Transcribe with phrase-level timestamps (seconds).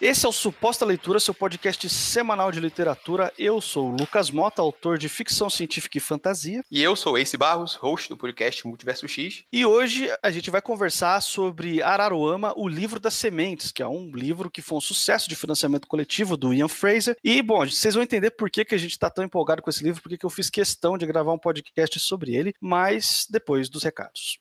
[0.00, 3.32] Esse é o Suposta Leitura, seu podcast semanal de literatura.
[3.38, 6.64] Eu sou o Lucas Mota, autor de ficção científica e fantasia.
[6.68, 9.44] E eu sou Ace Barros, host do podcast Multiverso X.
[9.52, 14.10] E hoje a gente vai conversar sobre Araruama, o livro das sementes, que é um
[14.12, 17.16] livro que foi um sucesso de financiamento coletivo do Ian Fraser.
[17.22, 19.84] E, bom, vocês vão entender por que, que a gente está tão empolgado com esse
[19.84, 23.84] livro, porque que eu fiz questão de gravar um podcast sobre ele, mas depois dos
[23.84, 24.40] recados.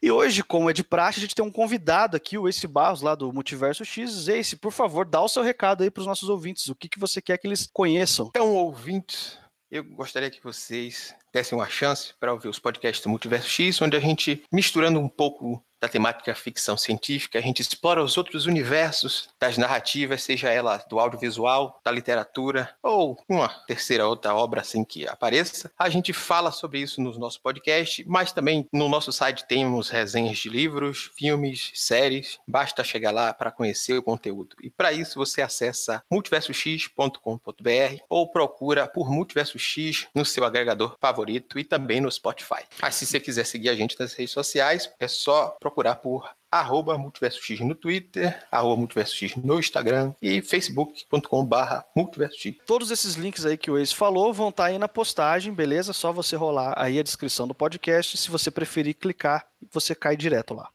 [0.00, 3.00] E hoje, como é de praxe, a gente tem um convidado aqui, o Ace Barros,
[3.00, 4.28] lá do Multiverso X.
[4.28, 6.68] Ace, por favor, dá o seu recado aí para os nossos ouvintes.
[6.68, 8.26] O que, que você quer que eles conheçam?
[8.28, 9.38] Então, ouvintes,
[9.70, 13.96] eu gostaria que vocês dessem uma chance para ouvir os podcasts do Multiverso X, onde
[13.96, 19.28] a gente, misturando um pouco da temática ficção científica, a gente explora os outros universos
[19.38, 25.06] das narrativas, seja ela do audiovisual, da literatura ou uma terceira outra obra assim que
[25.06, 25.70] apareça.
[25.78, 30.38] A gente fala sobre isso no nosso podcast, mas também no nosso site temos resenhas
[30.38, 32.38] de livros, filmes, séries.
[32.48, 34.56] Basta chegar lá para conhecer o conteúdo.
[34.62, 41.58] E para isso você acessa multiversox.com.br ou procura por Multiverso X no seu agregador favorito
[41.58, 42.64] e também no Spotify.
[42.80, 46.30] Mas se você quiser seguir a gente nas redes sociais, é só procurar procurar por
[46.50, 52.56] arroba Multiverso X no Twitter, arroba Multiverso X no Instagram e facebook.com barra Multiverso X.
[52.64, 55.92] Todos esses links aí que o Ace falou vão estar tá aí na postagem, beleza?
[55.92, 58.16] Só você rolar aí a descrição do podcast.
[58.16, 60.70] Se você preferir clicar, você cai direto lá.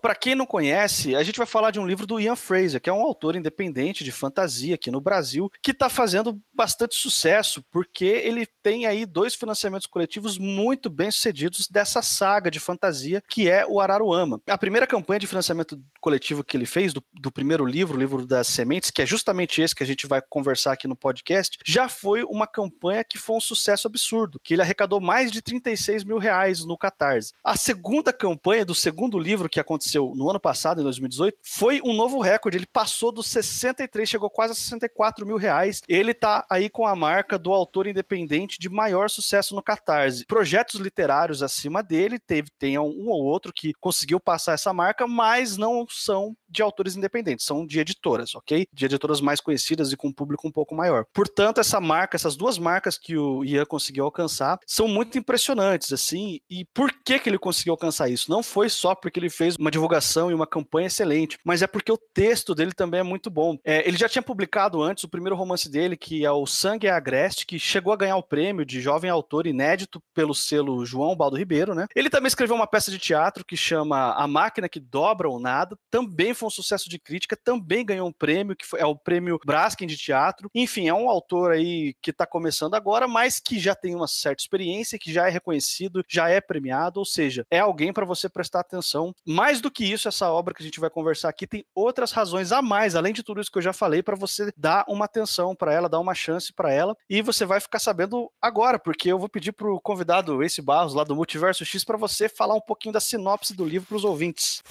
[0.00, 2.88] Para quem não conhece, a gente vai falar de um livro do Ian Fraser, que
[2.88, 8.04] é um autor independente de fantasia aqui no Brasil, que está fazendo bastante sucesso, porque
[8.04, 13.66] ele tem aí dois financiamentos coletivos muito bem sucedidos dessa saga de fantasia que é
[13.66, 14.40] o Araruama.
[14.46, 18.26] A primeira campanha de financiamento coletivo que ele fez, do, do primeiro livro, o livro
[18.26, 21.88] das sementes, que é justamente esse que a gente vai conversar aqui no podcast, já
[21.88, 26.18] foi uma campanha que foi um sucesso absurdo, que ele arrecadou mais de 36 mil
[26.18, 27.32] reais no Catarse.
[27.42, 31.80] A segunda campanha do segundo livro que aconteceu aconteceu no ano passado, em 2018, foi
[31.82, 32.58] um novo recorde.
[32.58, 35.82] Ele passou dos 63, chegou quase a 64 mil reais.
[35.88, 40.26] Ele tá aí com a marca do autor independente de maior sucesso no Catarse.
[40.26, 45.56] Projetos literários acima dele, teve, tem um ou outro que conseguiu passar essa marca, mas
[45.56, 48.66] não são de autores independentes, são de editoras, ok?
[48.72, 51.04] De editoras mais conhecidas e com um público um pouco maior.
[51.12, 56.40] Portanto, essa marca, essas duas marcas que o Ian conseguiu alcançar, são muito impressionantes, assim.
[56.48, 58.30] E por que que ele conseguiu alcançar isso?
[58.30, 61.92] Não foi só porque ele fez uma divulgação e uma campanha excelente, mas é porque
[61.92, 63.56] o texto dele também é muito bom.
[63.64, 66.90] É, ele já tinha publicado antes o primeiro romance dele, que é o Sangue é
[66.90, 71.36] Agreste, que chegou a ganhar o prêmio de jovem autor inédito pelo selo João Baldo
[71.36, 71.86] Ribeiro, né?
[71.94, 75.76] Ele também escreveu uma peça de teatro que chama A Máquina que Dobra ou Nada,
[75.90, 79.40] também foi um sucesso de crítica, também ganhou um prêmio, que foi, é o prêmio
[79.44, 80.50] Braskem de teatro.
[80.54, 84.42] Enfim, é um autor aí que está começando agora, mas que já tem uma certa
[84.42, 88.60] experiência, que já é reconhecido, já é premiado, ou seja, é alguém para você prestar
[88.60, 89.14] atenção.
[89.26, 92.52] Mais do que isso, essa obra que a gente vai conversar aqui tem outras razões
[92.52, 95.54] a mais, além de tudo isso que eu já falei, para você dar uma atenção
[95.54, 99.18] para ela, dar uma chance para ela, e você vai ficar sabendo agora, porque eu
[99.18, 102.60] vou pedir para o convidado esse Barros lá do Multiverso X para você falar um
[102.60, 104.62] pouquinho da sinopse do livro para os ouvintes.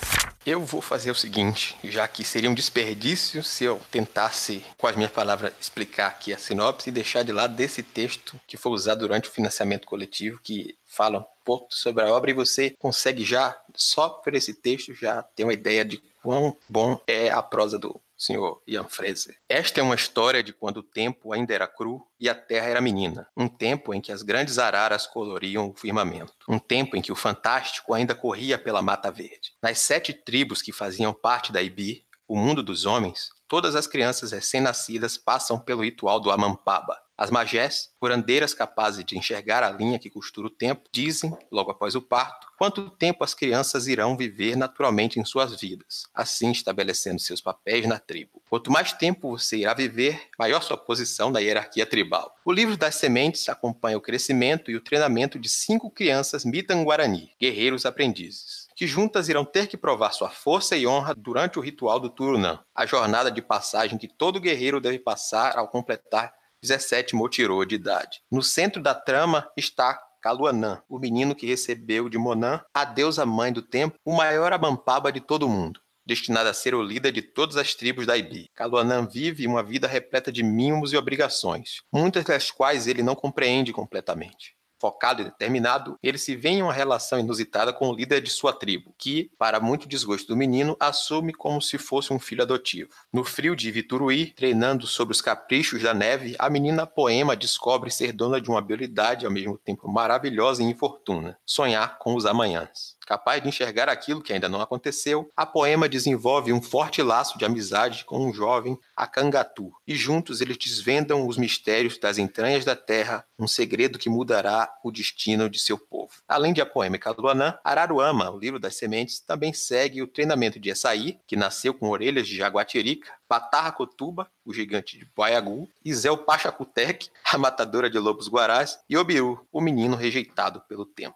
[0.46, 4.96] Eu vou fazer o seguinte, já que seria um desperdício se eu tentasse, com as
[4.96, 9.00] minhas palavras, explicar aqui a sinopse e deixar de lado desse texto que foi usado
[9.00, 13.58] durante o financiamento coletivo, que fala um pouco sobre a obra e você consegue já,
[13.76, 18.02] só por esse texto, já ter uma ideia de quão bom é a prosa do
[18.18, 19.36] senhor Ian Fraser.
[19.50, 22.82] Esta é uma história de quando o tempo ainda era cru e a terra era
[22.82, 23.28] menina.
[23.36, 26.34] Um tempo em que as grandes araras coloriam o firmamento.
[26.48, 29.54] Um tempo em que o fantástico ainda corria pela Mata Verde.
[29.62, 34.32] Nas sete tribos que faziam parte da Ibi, o mundo dos homens, todas as crianças
[34.32, 40.10] recém-nascidas passam pelo ritual do Amampaba, as magés, curandeiras capazes de enxergar a linha que
[40.10, 45.18] costura o tempo, dizem, logo após o parto, quanto tempo as crianças irão viver naturalmente
[45.18, 48.42] em suas vidas, assim estabelecendo seus papéis na tribo.
[48.50, 52.36] Quanto mais tempo você irá viver, maior sua posição na hierarquia tribal.
[52.44, 57.86] O livro das sementes acompanha o crescimento e o treinamento de cinco crianças Mitanguarani, guerreiros
[57.86, 62.10] aprendizes que juntas irão ter que provar sua força e honra durante o ritual do
[62.10, 67.76] Turunã, a jornada de passagem que todo guerreiro deve passar ao completar 17 Motirô de
[67.76, 68.22] idade.
[68.30, 73.54] No centro da trama está Kaluanã, o menino que recebeu de Monã, a deusa mãe
[73.54, 77.58] do tempo, o maior abampaba de todo mundo destinada a ser o líder de todas
[77.58, 78.52] as tribos da Ibi.
[78.54, 83.74] Kaluanã vive uma vida repleta de mimos e obrigações, muitas das quais ele não compreende
[83.74, 88.30] completamente focado e determinado, ele se vê em uma relação inusitada com o líder de
[88.30, 92.92] sua tribo, que, para muito desgosto do menino, assume como se fosse um filho adotivo.
[93.12, 98.12] No frio de Vituruí, treinando sobre os caprichos da neve, a menina poema descobre ser
[98.12, 102.96] dona de uma habilidade ao mesmo tempo maravilhosa e infortuna: sonhar com os amanhãs.
[103.06, 107.46] Capaz de enxergar aquilo que ainda não aconteceu, a poema desenvolve um forte laço de
[107.46, 113.26] amizade com um jovem Akangatu, e juntos eles desvendam os mistérios das entranhas da terra,
[113.38, 116.14] um segredo que mudará o destino de seu povo.
[116.28, 120.70] Além de a poêmica Luanã, Araruama, o livro das sementes, também segue o treinamento de
[120.70, 127.10] Essaí, que nasceu com orelhas de jaguatirica, Batarra Cotuba, o gigante de Baiagu, Isel Pachacutec,
[127.32, 131.16] a matadora de lobos guarás, e Obiu, o menino rejeitado pelo tempo.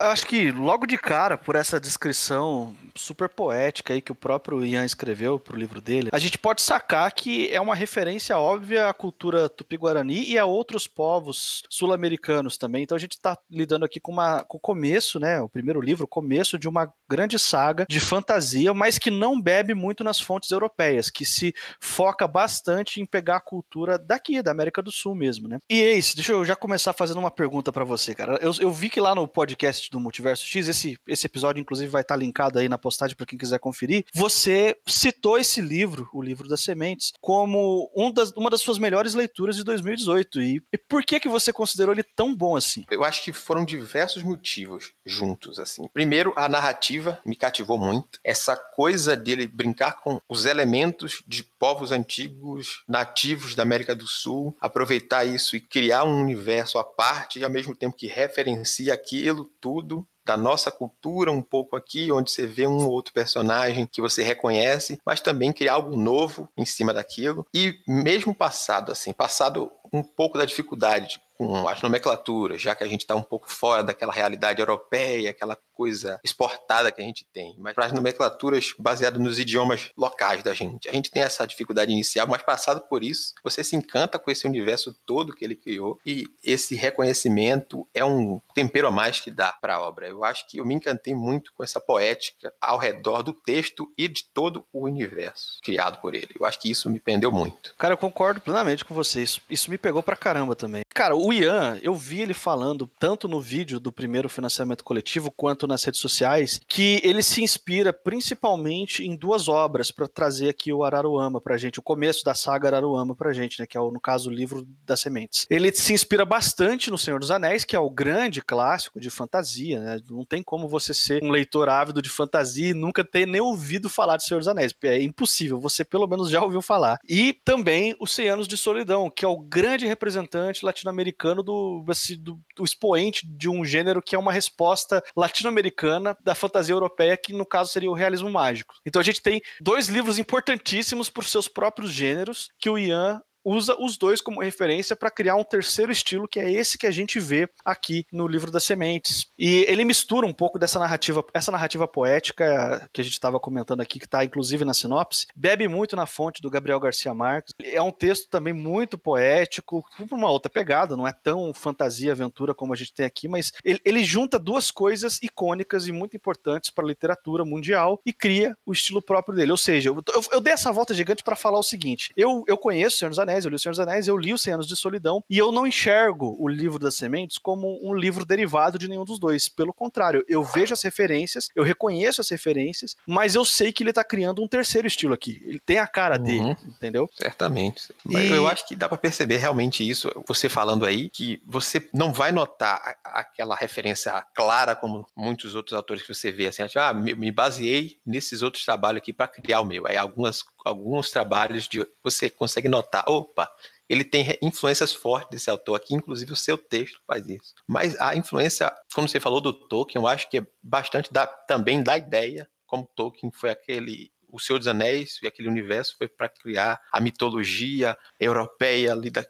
[0.00, 4.84] Acho que logo de cara, por essa descrição super poética aí que o próprio Ian
[4.84, 9.48] escreveu pro livro dele, a gente pode sacar que é uma referência óbvia à cultura
[9.48, 12.84] tupi-guarani e a outros povos sul-americanos também.
[12.84, 15.40] Então a gente está lidando aqui com, uma, com o começo, né?
[15.40, 19.74] O primeiro livro, o começo de uma grande saga de fantasia, mas que não bebe
[19.74, 24.82] muito nas fontes europeias, que se foca bastante em pegar a cultura daqui, da América
[24.82, 25.58] do Sul mesmo, né?
[25.68, 28.38] E Ace, deixa eu já começar fazendo uma pergunta para você, cara.
[28.42, 32.02] Eu, eu vi que lá no podcast do Multiverso X, esse, esse episódio, inclusive, vai
[32.02, 34.04] estar linkado aí na postagem para quem quiser conferir.
[34.14, 39.14] Você citou esse livro, o livro das sementes, como um das, uma das suas melhores
[39.14, 40.42] leituras de 2018.
[40.42, 42.84] E, e por que que você considerou ele tão bom assim?
[42.90, 45.88] Eu acho que foram diversos motivos juntos, assim.
[45.92, 48.18] Primeiro, a narrativa me cativou muito.
[48.22, 54.56] Essa coisa dele brincar com os elementos de povos antigos, nativos da América do Sul,
[54.60, 59.50] aproveitar isso e criar um universo à parte, e ao mesmo tempo que referencia aquilo
[59.60, 64.02] tudo da nossa cultura um pouco aqui, onde você vê um ou outro personagem que
[64.02, 67.46] você reconhece, mas também criar algo novo em cima daquilo.
[67.54, 72.88] E mesmo passado, assim, passado um pouco da dificuldade com as nomenclaturas, já que a
[72.88, 77.54] gente está um pouco fora daquela realidade europeia, aquela coisa exportada que a gente tem,
[77.56, 80.88] mas para as nomenclaturas baseadas nos idiomas locais da gente.
[80.88, 84.48] A gente tem essa dificuldade inicial, mas passado por isso, você se encanta com esse
[84.48, 89.52] universo todo que ele criou e esse reconhecimento é um tempero a mais que dá
[89.52, 90.08] para a obra.
[90.08, 94.08] Eu acho que eu me encantei muito com essa poética ao redor do texto e
[94.08, 96.30] de todo o universo criado por ele.
[96.38, 97.72] Eu acho que isso me prendeu muito.
[97.78, 99.22] Cara, eu concordo plenamente com você.
[99.22, 100.82] Isso, isso me pegou pra caramba também.
[100.94, 105.66] Cara, o Ian, eu vi ele falando tanto no vídeo do primeiro financiamento coletivo quanto
[105.66, 110.82] nas redes sociais que ele se inspira principalmente em duas obras para trazer aqui o
[110.82, 114.00] Araruama pra gente, o começo da saga Araruama pra gente, né, que é o, no
[114.00, 115.46] caso o livro das sementes.
[115.48, 119.80] Ele se inspira bastante no Senhor dos Anéis, que é o grande clássico de fantasia,
[119.80, 120.00] né?
[120.10, 123.88] Não tem como você ser um leitor ávido de fantasia e nunca ter nem ouvido
[123.88, 124.74] falar de Senhor dos Anéis.
[124.82, 126.98] É impossível, você pelo menos já ouviu falar.
[127.08, 132.16] E também os 100 anos de solidão, que é o grande representante latino-americano do, assim,
[132.16, 137.32] do, do expoente de um gênero que é uma resposta latino-americana da fantasia europeia, que
[137.32, 138.74] no caso seria o realismo mágico.
[138.84, 143.76] Então a gente tem dois livros importantíssimos por seus próprios gêneros que o Ian usa
[143.80, 147.18] os dois como referência para criar um terceiro estilo, que é esse que a gente
[147.18, 149.26] vê aqui no livro das sementes.
[149.38, 153.80] E ele mistura um pouco dessa narrativa, essa narrativa poética que a gente estava comentando
[153.80, 157.54] aqui, que está inclusive na sinopse, bebe muito na fonte do Gabriel Garcia Marques.
[157.62, 162.54] É um texto também muito poético, por uma outra pegada, não é tão fantasia, aventura
[162.54, 166.70] como a gente tem aqui, mas ele, ele junta duas coisas icônicas e muito importantes
[166.70, 169.52] para a literatura mundial e cria o estilo próprio dele.
[169.52, 172.56] Ou seja, eu, eu, eu dei essa volta gigante para falar o seguinte: eu, eu
[172.56, 174.66] conheço Senhor dos Anéis, eu li O Senhor dos Anéis, eu li Os 100 Anos
[174.66, 178.88] de Solidão, e eu não enxergo o livro das sementes como um livro derivado de
[178.88, 179.48] nenhum dos dois.
[179.48, 183.92] Pelo contrário, eu vejo as referências, eu reconheço as referências, mas eu sei que ele
[183.92, 185.42] tá criando um terceiro estilo aqui.
[185.44, 186.24] Ele tem a cara uhum.
[186.24, 187.08] dele, entendeu?
[187.14, 187.92] Certamente.
[188.08, 188.28] E...
[188.28, 192.32] Eu acho que dá para perceber realmente isso, você falando aí, que você não vai
[192.32, 197.98] notar aquela referência clara como muitos outros autores que você vê, assim, ah, me baseei
[198.06, 199.86] nesses outros trabalhos aqui para criar o meu.
[199.86, 203.50] Aí algumas alguns trabalhos de você consegue notar, opa,
[203.88, 207.54] ele tem influências fortes desse autor aqui, inclusive o seu texto faz isso.
[207.66, 211.82] Mas a influência, como você falou do Tolkien, eu acho que é bastante da, também
[211.82, 216.28] da ideia, como Tolkien foi aquele o Senhor dos Anéis e aquele universo foi para
[216.28, 219.24] criar a mitologia europeia ali da,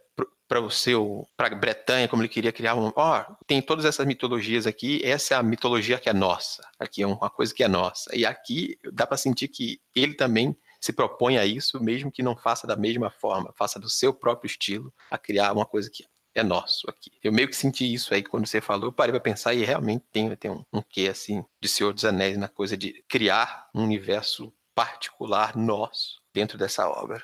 [0.49, 4.07] para o seu para Bretanha, como ele queria criar um, ó, oh, tem todas essas
[4.07, 6.66] mitologias aqui, essa é a mitologia que é nossa.
[6.80, 8.11] Aqui é uma coisa que é nossa.
[8.16, 12.37] E aqui dá para sentir que ele também se propõe a isso, mesmo que não
[12.37, 16.04] faça da mesma forma, faça do seu próprio estilo, a criar uma coisa que
[16.35, 17.11] é nosso aqui.
[17.23, 20.04] Eu meio que senti isso aí quando você falou, eu parei para pensar e realmente
[20.12, 23.82] tem, tem um, um quê assim de Senhor dos Anéis na coisa de criar um
[23.82, 27.21] universo particular nosso dentro dessa obra.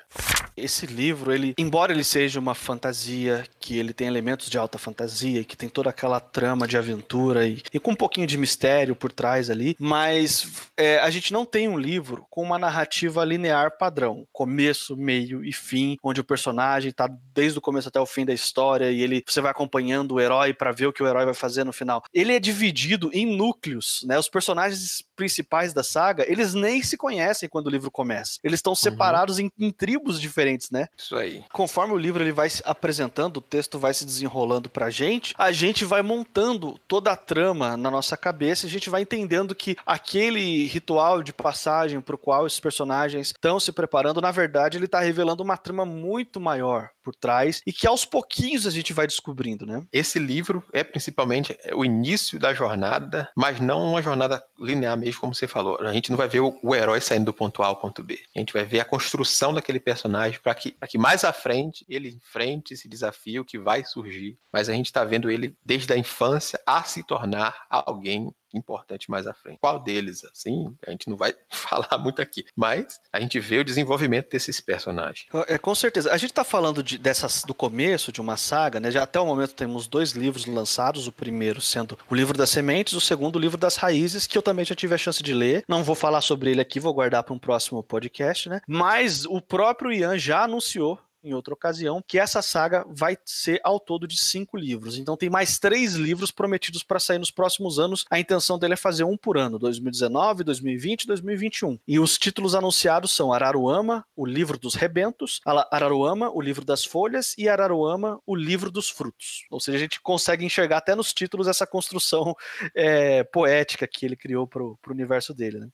[0.57, 5.43] Esse livro, ele, embora ele seja uma fantasia, que ele tem elementos de alta fantasia,
[5.45, 9.11] que tem toda aquela trama de aventura e, e com um pouquinho de mistério por
[9.11, 14.27] trás ali, mas é, a gente não tem um livro com uma narrativa linear padrão,
[14.33, 18.33] começo, meio e fim, onde o personagem tá desde o começo até o fim da
[18.33, 21.33] história e ele você vai acompanhando o herói para ver o que o herói vai
[21.33, 22.03] fazer no final.
[22.13, 24.19] Ele é dividido em núcleos, né?
[24.19, 28.39] Os personagens principais da saga, eles nem se conhecem quando o livro começa.
[28.43, 28.75] Eles estão uhum.
[29.05, 30.87] Separados em, em, tribos diferentes, né?
[30.97, 31.43] Isso aí.
[31.51, 35.51] Conforme o livro ele vai se apresentando, o texto vai se desenrolando pra gente, a
[35.51, 40.65] gente vai montando toda a trama na nossa cabeça, a gente vai entendendo que aquele
[40.67, 45.43] ritual de passagem pro qual esses personagens estão se preparando, na verdade, ele tá revelando
[45.43, 49.85] uma trama muito maior por trás e que aos pouquinhos a gente vai descobrindo, né?
[49.93, 55.35] Esse livro é principalmente o início da jornada, mas não uma jornada linear mesmo, como
[55.35, 55.77] você falou.
[55.79, 58.19] A gente não vai ver o, o herói saindo do ponto A ao ponto B.
[58.35, 62.09] A gente vai ver a construção daquele personagem para que, que mais à frente ele
[62.09, 64.37] enfrente esse desafio que vai surgir.
[64.51, 69.27] Mas a gente está vendo ele desde a infância a se tornar alguém importante mais
[69.27, 69.59] à frente.
[69.59, 73.63] Qual deles, assim, a gente não vai falar muito aqui, mas a gente vê o
[73.63, 75.27] desenvolvimento desses personagens.
[75.47, 76.11] É, com certeza.
[76.11, 78.91] A gente está falando de, dessas, do começo de uma saga, né?
[78.91, 82.93] Já até o momento temos dois livros lançados, o primeiro sendo o livro das sementes,
[82.93, 85.63] o segundo o livro das raízes, que eu também já tive a chance de ler.
[85.67, 88.61] Não vou falar sobre ele aqui, vou guardar para um próximo podcast, né?
[88.67, 93.79] Mas o próprio Ian já anunciou em outra ocasião, que essa saga vai ser ao
[93.79, 94.97] todo de cinco livros.
[94.97, 98.05] Então tem mais três livros prometidos para sair nos próximos anos.
[98.09, 101.79] A intenção dele é fazer um por ano, 2019, 2020 e 2021.
[101.87, 105.41] E os títulos anunciados são Araruama, o livro dos rebentos,
[105.71, 109.45] Araruama, o livro das folhas e Araruama, o livro dos frutos.
[109.49, 112.35] Ou seja, a gente consegue enxergar até nos títulos essa construção
[112.75, 115.59] é, poética que ele criou para o universo dele.
[115.59, 115.69] Né?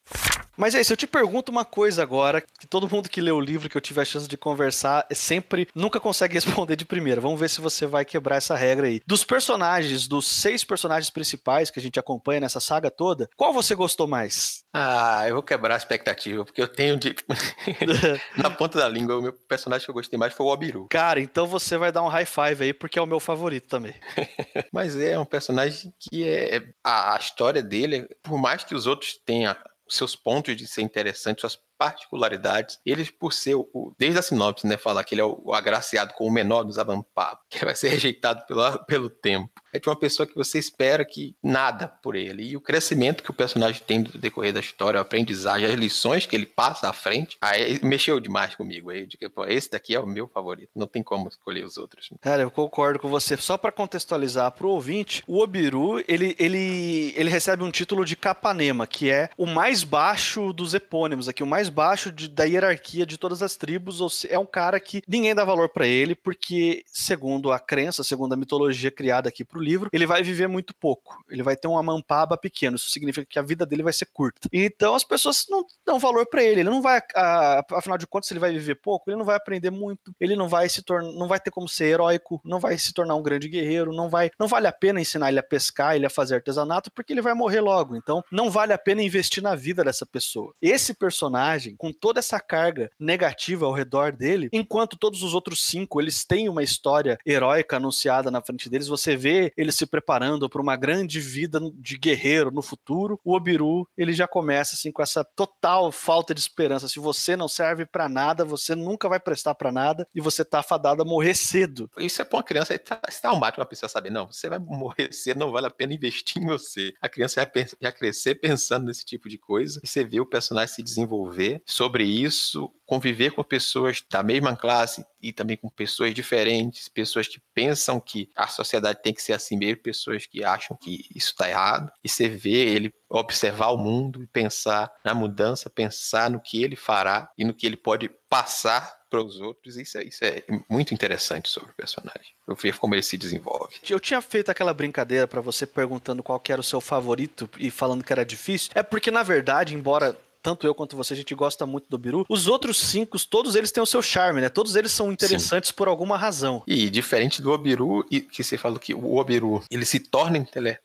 [0.58, 3.39] Mas é isso, eu te pergunto uma coisa agora, que todo mundo que lê o
[3.39, 7.22] livro, que eu tive a chance de conversar, é sempre nunca consegue responder de primeira.
[7.22, 9.01] Vamos ver se você vai quebrar essa regra aí.
[9.05, 13.75] Dos personagens, dos seis personagens principais que a gente acompanha nessa saga toda, qual você
[13.75, 14.63] gostou mais?
[14.74, 17.15] Ah, eu vou quebrar a expectativa, porque eu tenho de.
[18.38, 20.88] Na ponta da língua, o meu personagem que eu gostei mais foi o Obiru.
[20.89, 23.93] Cara, então você vai dar um high five aí, porque é o meu favorito também.
[24.72, 26.63] Mas é um personagem que é.
[26.84, 29.55] A história dele, por mais que os outros tenham
[29.95, 32.79] seus pontos de ser interessante, suas particularidades.
[32.86, 36.25] Ele, por ser, o, desde a sinopse, né, falar que ele é o, agraciado com
[36.25, 39.60] o menor dos avampados, que vai ser rejeitado pelo, pelo tempo.
[39.73, 42.43] É de uma pessoa que você espera que nada por ele.
[42.43, 46.25] E o crescimento que o personagem tem no decorrer da história, a aprendizagem, as lições
[46.25, 48.89] que ele passa à frente, aí mexeu demais comigo.
[48.89, 50.69] Aí, de que, pô, esse daqui é o meu favorito.
[50.75, 52.09] Não tem como escolher os outros.
[52.21, 53.37] Cara, eu concordo com você.
[53.37, 58.15] Só para contextualizar para o ouvinte, o Obiru, ele, ele, ele recebe um título de
[58.15, 63.05] Capanema, que é o mais baixo dos epônimos aqui, o mais baixo de, da hierarquia
[63.05, 66.15] de todas as tribos, ou se, é um cara que ninguém dá valor para ele,
[66.15, 70.73] porque, segundo a crença, segundo a mitologia criada aqui pro livro, ele vai viver muito
[70.75, 71.23] pouco.
[71.29, 74.49] Ele vai ter uma mampaba pequena, isso significa que a vida dele vai ser curta.
[74.51, 78.31] Então as pessoas não dão valor para ele, ele não vai, a, afinal de contas,
[78.31, 81.27] ele vai viver pouco, ele não vai aprender muito, ele não vai se tornar, não
[81.27, 84.47] vai ter como ser heróico, não vai se tornar um grande guerreiro, não vai, não
[84.47, 87.61] vale a pena ensinar ele a pescar, ele a fazer artesanato, porque ele vai morrer
[87.61, 87.95] logo.
[87.95, 90.53] Então não vale a pena investir na vida dessa pessoa.
[90.61, 96.01] Esse personagem com toda essa carga negativa ao redor dele, enquanto todos os outros cinco
[96.01, 100.62] eles têm uma história heróica anunciada na frente deles, você vê eles se preparando para
[100.62, 103.20] uma grande vida de guerreiro no futuro.
[103.24, 106.88] O Obiru, ele já começa assim com essa total falta de esperança.
[106.88, 110.62] Se você não serve para nada, você nunca vai prestar para nada e você tá
[110.63, 111.89] fadado a morrer cedo.
[111.98, 115.13] Isso é para uma criança, está tá traumático uma pessoa saber, não, você vai morrer
[115.13, 116.93] cedo, não vale a pena investir em você.
[117.01, 120.75] A criança já, já crescer pensando nesse tipo de coisa e você vê o personagem
[120.75, 126.89] se desenvolver sobre isso, conviver com pessoas da mesma classe e também com pessoas diferentes,
[126.89, 131.05] pessoas que pensam que a sociedade tem que ser assim mesmo, pessoas que acham que
[131.15, 136.29] isso está errado, e você vê ele observar o mundo e pensar na mudança, pensar
[136.29, 139.77] no que ele fará e no que ele pode passar para os outros.
[139.77, 142.33] Isso é, isso é muito interessante sobre o personagem.
[142.45, 143.75] Eu ver como ele se desenvolve.
[143.89, 148.03] Eu tinha feito aquela brincadeira para você perguntando qual era o seu favorito e falando
[148.03, 148.71] que era difícil.
[148.75, 152.25] É porque, na verdade, embora tanto eu quanto você, a gente gosta muito do Biru.
[152.29, 154.50] Os outros cinco, todos eles têm o seu charme, né?
[154.50, 155.75] Todos eles são interessantes Sim.
[155.75, 156.63] por alguma razão.
[156.67, 160.38] E diferente do Obiru, que você falou que o Obiru, ele se torna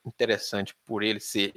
[0.04, 1.52] interessante por ele ser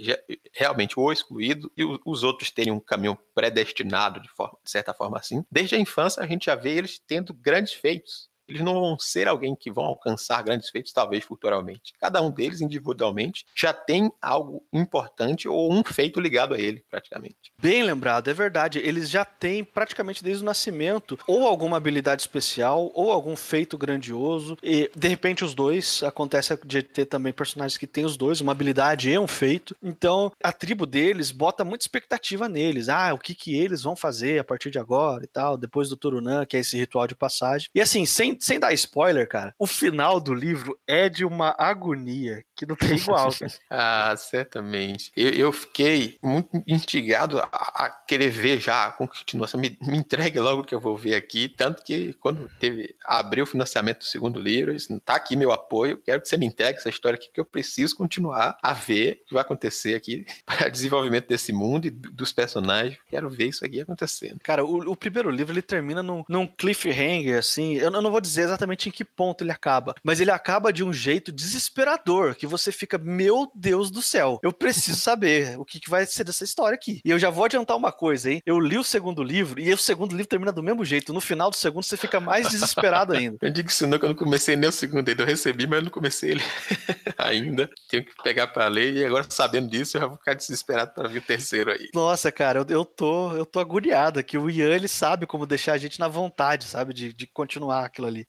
[0.53, 5.18] realmente o excluído e os outros terem um caminho predestinado de, forma, de certa forma
[5.18, 5.44] assim.
[5.51, 9.27] Desde a infância a gente já vê eles tendo grandes feitos eles não vão ser
[9.27, 11.94] alguém que vão alcançar grandes feitos, talvez futuramente.
[12.00, 17.53] Cada um deles, individualmente, já tem algo importante ou um feito ligado a ele, praticamente.
[17.62, 18.79] Bem lembrado, é verdade.
[18.79, 24.58] Eles já têm, praticamente desde o nascimento, ou alguma habilidade especial, ou algum feito grandioso.
[24.63, 26.01] E, de repente, os dois.
[26.03, 29.75] Acontece de ter também personagens que têm os dois, uma habilidade e um feito.
[29.82, 32.89] Então, a tribo deles bota muita expectativa neles.
[32.89, 35.98] Ah, o que, que eles vão fazer a partir de agora e tal, depois do
[35.98, 37.70] Turunã, que é esse ritual de passagem.
[37.74, 42.43] E assim, sem, sem dar spoiler, cara, o final do livro é de uma agonia
[42.60, 43.30] que não tem igual.
[43.70, 45.12] ah, certamente.
[45.16, 49.60] Eu, eu, fiquei muito instigado a, a, querer ver já a continuação.
[49.60, 51.48] Me, me entregue logo que eu vou ver aqui.
[51.48, 55.54] Tanto que quando teve abriu o financiamento do segundo livro, eu disse, tá aqui meu
[55.54, 59.22] apoio, quero que você me entregue essa história aqui, que eu preciso continuar a ver
[59.24, 62.98] o que vai acontecer aqui para o desenvolvimento desse mundo e dos personagens.
[63.10, 64.39] Quero ver isso aqui acontecendo.
[64.44, 67.75] Cara, o, o primeiro livro ele termina num, num cliffhanger, assim.
[67.75, 70.84] Eu, eu não vou dizer exatamente em que ponto ele acaba, mas ele acaba de
[70.84, 75.79] um jeito desesperador, que você fica, meu Deus do céu, eu preciso saber o que,
[75.79, 77.01] que vai ser dessa história aqui.
[77.03, 78.41] E eu já vou adiantar uma coisa, hein?
[78.46, 81.13] Eu li o segundo livro e o segundo livro termina do mesmo jeito.
[81.13, 83.38] No final do segundo você fica mais desesperado ainda.
[83.41, 85.24] Eu digo isso não, que eu não comecei nem o segundo ainda.
[85.24, 86.44] Eu recebi, mas eu não comecei ele
[87.18, 87.70] ainda.
[87.89, 91.08] Tenho que pegar para ler e agora sabendo disso eu já vou ficar desesperado para
[91.08, 91.89] ver o terceiro aí.
[91.94, 95.74] Nossa, cara, eu, eu tô eu tô agoniado que o Ian ele sabe como deixar
[95.74, 98.27] a gente na vontade, sabe, de, de continuar aquilo ali.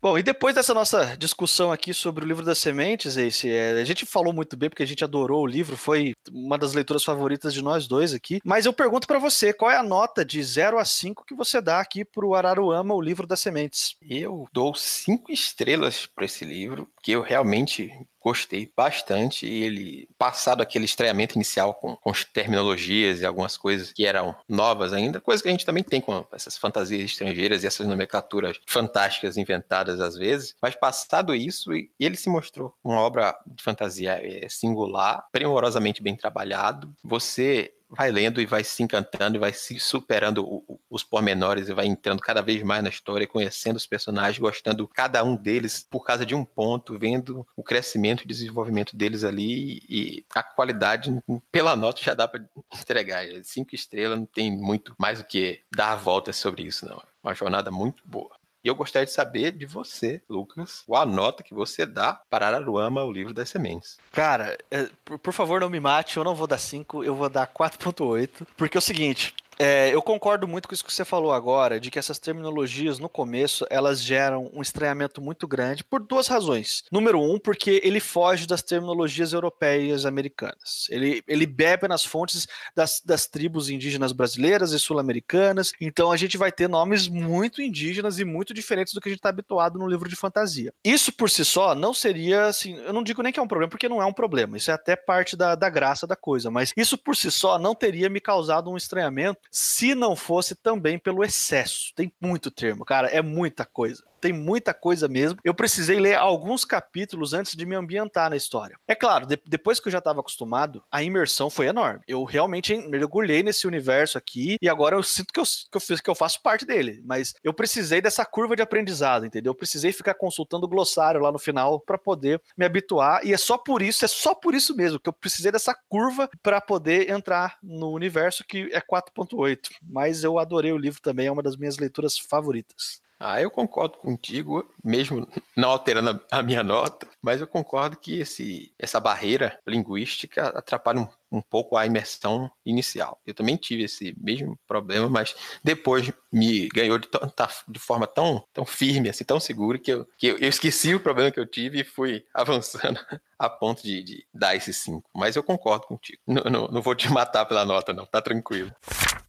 [0.00, 3.84] Bom, e depois dessa nossa discussão aqui sobre o livro das sementes, esse, é, a
[3.84, 7.52] gente falou muito bem porque a gente adorou o livro, foi uma das leituras favoritas
[7.54, 8.40] de nós dois aqui.
[8.44, 11.60] Mas eu pergunto para você, qual é a nota de 0 a 5 que você
[11.60, 13.96] dá aqui pro Araruama, o livro das sementes?
[14.02, 17.92] Eu dou cinco estrelas para esse livro, que eu realmente
[18.22, 19.46] gostei bastante.
[19.46, 24.92] E ele, passado aquele estreamento inicial com, com terminologias e algumas coisas que eram novas
[24.92, 29.36] ainda, coisa que a gente também tem com essas fantasias estrangeiras e essas nomenclaturas fantásticas
[29.36, 35.26] inventadas às vezes, mas passado isso, ele se mostrou uma obra de fantasia é, singular,
[35.32, 36.92] primorosamente bem trabalhado.
[37.02, 41.86] Você vai lendo e vai se encantando e vai se superando os pormenores e vai
[41.86, 46.24] entrando cada vez mais na história, conhecendo os personagens, gostando cada um deles por causa
[46.24, 51.14] de um ponto, vendo o crescimento e desenvolvimento deles ali e a qualidade
[51.50, 52.42] pela nota já dá para
[52.74, 53.24] entregar.
[53.44, 57.02] Cinco estrelas não tem muito mais o que dar a volta sobre isso, não.
[57.22, 58.41] Uma jornada muito boa.
[58.64, 62.46] E eu gostaria de saber de você, Lucas, qual a nota que você dá para
[62.46, 63.98] Araruama, o livro das sementes.
[64.12, 64.88] Cara, é,
[65.22, 68.46] por favor, não me mate, eu não vou dar 5, eu vou dar 4.8.
[68.56, 71.88] Porque é o seguinte, é, eu concordo muito com isso que você falou agora, de
[71.88, 76.82] que essas terminologias no começo elas geram um estranhamento muito grande por duas razões.
[76.90, 80.88] Número um, porque ele foge das terminologias europeias americanas.
[80.90, 85.72] Ele, ele bebe nas fontes das, das tribos indígenas brasileiras e sul-americanas.
[85.80, 89.20] Então a gente vai ter nomes muito indígenas e muito diferentes do que a gente
[89.20, 90.74] está habituado no livro de fantasia.
[90.82, 92.74] Isso por si só não seria assim.
[92.78, 94.56] Eu não digo nem que é um problema, porque não é um problema.
[94.56, 96.50] Isso é até parte da, da graça da coisa.
[96.50, 100.98] Mas isso por si só não teria me causado um estranhamento se não fosse também
[100.98, 101.92] pelo excesso.
[101.94, 105.36] Tem muito termo, cara, é muita coisa tem muita coisa mesmo.
[105.42, 108.78] Eu precisei ler alguns capítulos antes de me ambientar na história.
[108.86, 112.00] É claro, de, depois que eu já estava acostumado, a imersão foi enorme.
[112.06, 116.00] Eu realmente mergulhei nesse universo aqui e agora eu sinto que eu, que eu, fiz,
[116.00, 117.02] que eu faço parte dele.
[117.04, 119.50] Mas eu precisei dessa curva de aprendizado, entendeu?
[119.50, 123.26] Eu precisei ficar consultando o glossário lá no final para poder me habituar.
[123.26, 126.30] E é só por isso, é só por isso mesmo que eu precisei dessa curva
[126.40, 129.58] para poder entrar no universo que é 4.8.
[129.82, 133.02] Mas eu adorei o livro também, é uma das minhas leituras favoritas.
[133.24, 138.74] Ah, eu concordo contigo, mesmo não alterando a minha nota, mas eu concordo que esse,
[138.76, 143.18] essa barreira linguística atrapalha um um pouco a imersão inicial.
[143.26, 148.44] Eu também tive esse mesmo problema, mas depois me ganhou de, tá, de forma tão,
[148.52, 151.80] tão firme, assim, tão segura, que, eu, que eu, esqueci o problema que eu tive
[151.80, 153.00] e fui avançando
[153.38, 155.08] a ponto de, de dar esse 5.
[155.14, 156.20] Mas eu concordo contigo.
[156.26, 158.04] Não vou te matar pela nota, não.
[158.04, 158.70] Tá tranquilo.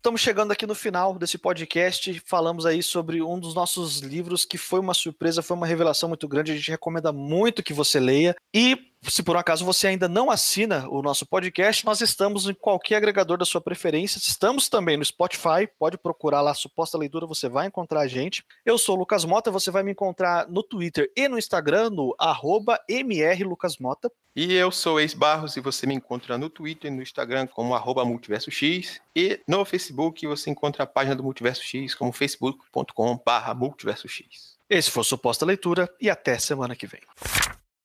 [0.03, 2.21] Estamos chegando aqui no final desse podcast.
[2.25, 6.27] Falamos aí sobre um dos nossos livros que foi uma surpresa, foi uma revelação muito
[6.27, 6.51] grande.
[6.51, 8.35] A gente recomenda muito que você leia.
[8.53, 12.53] E se por um acaso você ainda não assina o nosso podcast, nós estamos em
[12.53, 14.17] qualquer agregador da sua preferência.
[14.17, 18.43] Estamos também no Spotify, pode procurar lá Suposta Leitura, você vai encontrar a gente.
[18.65, 22.15] Eu sou o Lucas Mota, você vai me encontrar no Twitter e no Instagram, no
[22.19, 24.11] arroba mrlucasmota.
[24.35, 27.75] E eu sou Ex Barros e você me encontra no Twitter e no Instagram como
[27.75, 28.99] arroba multiverso X.
[29.15, 34.57] E no Facebook você encontra a página do Multiverso X como facebook.com barra multiverso X.
[34.67, 37.01] Esse foi Suposta Leitura e até semana que vem.